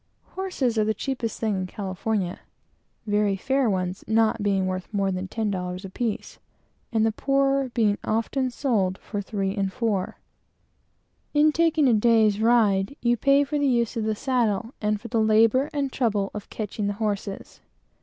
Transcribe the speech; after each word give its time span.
Horses 0.29 0.79
are 0.79 0.83
the 0.83 0.95
cheapest 0.95 1.39
thing 1.39 1.53
in 1.55 1.67
California; 1.67 2.39
the 3.05 3.11
very 3.11 3.35
best 3.47 4.07
not 4.07 4.41
being 4.41 4.65
worth 4.65 4.91
more 4.91 5.11
than 5.11 5.27
ten 5.27 5.51
dollars 5.51 5.85
apiece, 5.85 6.39
and 6.91 7.03
very 7.03 7.11
good 7.15 7.27
ones 7.27 7.71
being 7.75 7.97
often 8.03 8.49
sold 8.49 8.97
for 8.97 9.21
three, 9.21 9.55
and 9.55 9.71
four. 9.71 10.17
In 11.35 11.51
taking 11.51 11.87
a 11.87 11.93
day's 11.93 12.41
ride, 12.41 12.95
you 13.03 13.15
pay 13.15 13.43
for 13.43 13.59
the 13.59 13.67
use 13.67 13.95
of 13.95 14.05
the 14.05 14.15
saddle, 14.15 14.73
and 14.81 14.99
for 14.99 15.07
the 15.07 15.21
labor 15.21 15.69
and 15.71 15.91
trouble 15.93 16.31
of 16.33 16.49
catching 16.49 16.87
the 16.87 16.93
horses. 16.93 17.61